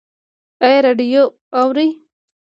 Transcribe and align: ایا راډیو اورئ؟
ایا 0.65 0.79
راډیو 0.85 1.23
اورئ؟ 1.59 1.89